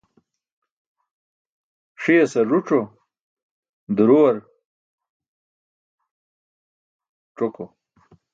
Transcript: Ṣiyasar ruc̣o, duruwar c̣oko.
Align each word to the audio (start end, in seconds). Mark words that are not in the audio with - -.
Ṣiyasar 2.01 2.45
ruc̣o, 2.51 2.81
duruwar 3.95 4.37
c̣oko. 7.37 7.65